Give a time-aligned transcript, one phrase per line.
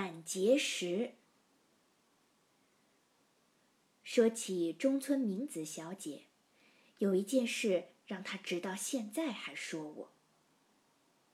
[0.00, 1.12] 胆结石。
[4.02, 6.22] 说起中村明子小姐，
[6.96, 10.10] 有一件事让她直到现在还说我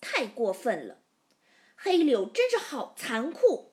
[0.00, 0.98] 太过分了。
[1.76, 3.70] 黑柳真是好残酷。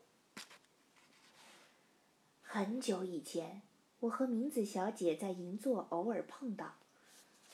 [2.43, 3.63] 很久以前，
[4.01, 6.75] 我和明子小姐在银座偶尔碰到。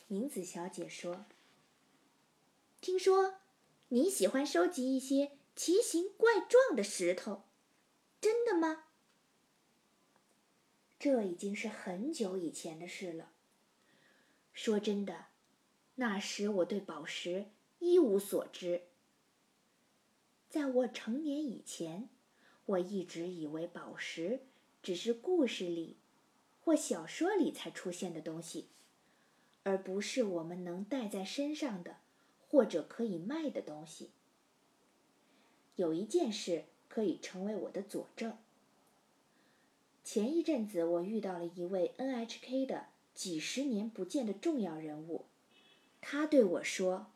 [0.10, 1.24] 明子小姐说
[2.82, 3.36] ：“听说
[3.88, 7.44] 你喜欢收集一些奇形怪状的石头，
[8.20, 8.86] 真的吗？”
[10.98, 13.32] 这已经是很久以前的事了。
[14.54, 15.28] 说真的，
[15.94, 18.88] 那时我对宝石一无所知。
[20.50, 22.10] 在我成年以前，
[22.66, 24.48] 我一直以为宝石
[24.82, 26.00] 只是故事里
[26.60, 28.70] 或小说里才出现的东西，
[29.62, 31.98] 而不是我们能戴在身上的
[32.48, 34.10] 或者可以卖的东西。
[35.76, 38.38] 有一件事可以成为我的佐证。
[40.04, 45.26] 前一阵子，我遇到了一位 NHK 的几十年不见的重要人物，
[46.02, 47.12] 他对我说：“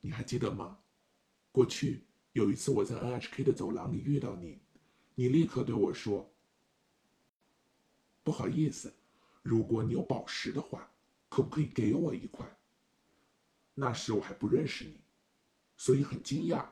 [0.00, 0.78] 你还记得吗？
[1.52, 4.58] 过去有一次我在 NHK 的走廊里遇到你，
[5.14, 6.30] 你立刻对我说
[8.24, 8.92] ：‘不好意思，
[9.42, 10.90] 如果你有宝石的话，
[11.28, 12.44] 可不可以给我一块？’
[13.74, 15.00] 那时我还不认识你，
[15.76, 16.66] 所以很惊讶，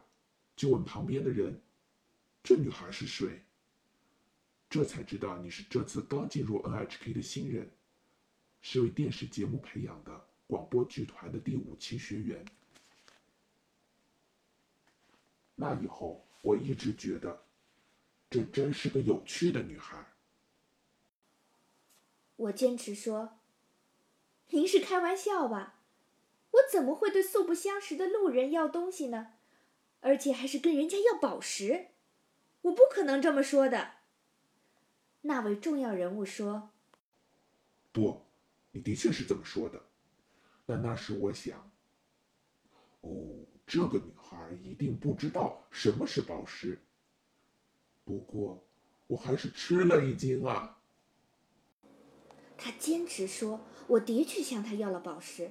[0.57, 1.61] 就问旁边的人
[2.43, 3.43] ：‘这女孩是谁？’”
[4.71, 7.71] 这才知道你是这次刚进入 NHK 的新人，
[8.61, 12.45] 是为电视节目培养的广播剧团的第五期学员。
[15.55, 17.45] 那以后我一直觉得，
[18.29, 20.05] 这真是个有趣的女孩。
[22.35, 23.39] 我坚持说
[24.51, 25.74] ：“您是开玩笑吧？
[26.55, 29.35] 我怎么会对素不相识的路人要东西呢？
[30.01, 31.87] 而且还是跟人家要宝石？
[32.63, 33.93] 我不可能这么说的。”
[35.23, 36.71] 那位重要人物说
[37.91, 38.21] ：“不，
[38.73, 39.83] 你的确是这么说的。
[40.67, 41.71] 但那时我想，
[43.01, 43.11] 哦，
[43.67, 46.79] 这个女孩一定不知道什么是宝石。
[48.05, 48.63] 不过，
[49.07, 50.79] 我还是吃了一惊啊。”
[52.57, 55.51] 他坚持说：“我的确向他要了宝石。”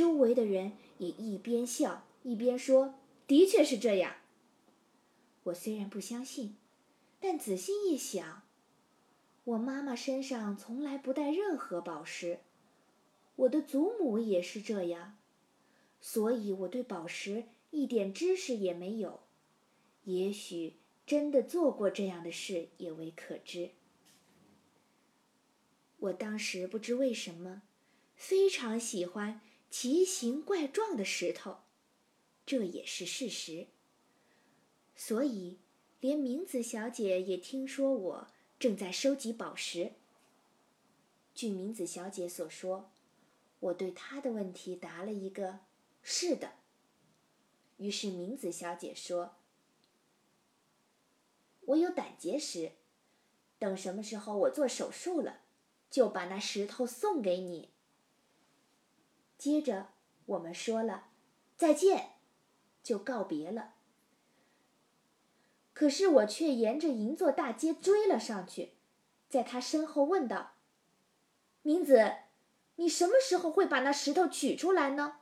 [0.00, 2.94] 周围的人也一边笑一边说
[3.28, 4.14] ：“的确是这样。”
[5.44, 6.56] 我虽然不相信，
[7.20, 8.40] 但仔细一想。
[9.44, 12.38] 我妈妈身上从来不带任何宝石，
[13.36, 15.18] 我的祖母也是这样，
[16.00, 19.20] 所以我对宝石一点知识也没有。
[20.04, 23.72] 也许真的做过这样的事也未可知。
[25.98, 27.60] 我当时不知为什么，
[28.16, 31.58] 非常喜欢奇形怪状的石头，
[32.44, 33.68] 这也是事实。
[34.96, 35.58] 所以，
[36.00, 38.28] 连明子小姐也听说我。
[38.58, 39.92] 正在收集宝石。
[41.34, 42.90] 据明子小姐所说，
[43.60, 45.60] 我对她的问题答了一个
[46.04, 46.52] “是的”。
[47.78, 49.36] 于是明子小姐说
[51.64, 52.72] ：“我有胆结石，
[53.58, 55.40] 等什么时候我做手术了，
[55.90, 57.70] 就把那石头送给你。”
[59.40, 59.88] 接着
[60.26, 61.08] 我们说了
[61.56, 62.16] 再见，
[62.82, 63.72] 就告别了。
[65.72, 68.74] 可是我却沿着银座大街追了上去，
[69.30, 70.56] 在他身后问道
[71.62, 72.16] ：“明子，
[72.76, 75.20] 你什么时候会把那石头取出来呢？”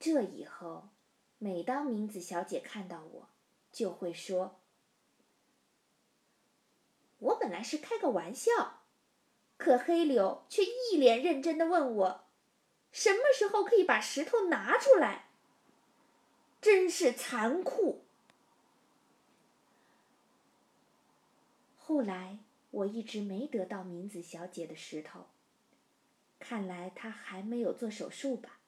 [0.00, 0.88] 这以后，
[1.36, 3.28] 每当明子小姐看到我，
[3.70, 4.58] 就会说
[7.20, 8.77] ：“我本来是开个玩笑，
[9.58, 12.24] 可黑柳却一脸认真的问我，
[12.90, 15.26] 什么时候可以把石头拿出来。”
[16.60, 18.04] 真是残酷。
[21.76, 22.38] 后来
[22.70, 25.26] 我一直没得到明子小姐的石头，
[26.40, 28.58] 看来她还没有做手术吧。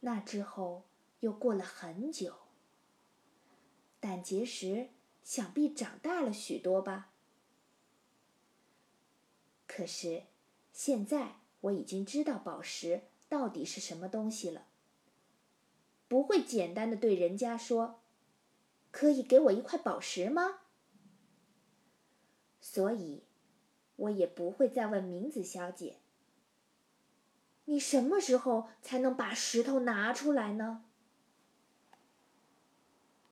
[0.00, 0.82] 那之后
[1.20, 2.34] 又过了很久，
[4.00, 4.88] 胆结石
[5.22, 7.10] 想必长大了许多吧。
[9.80, 10.24] 可是
[10.74, 14.66] 现在我已经知道宝石到底是什么东西了。
[16.06, 18.02] 不会简单的对人家说
[18.92, 20.58] ：“可以给我一块宝石吗？”
[22.60, 23.22] 所以，
[23.96, 26.00] 我也不会再问明子小姐
[27.64, 30.84] ：“你什么时候才能把石头拿出来呢？”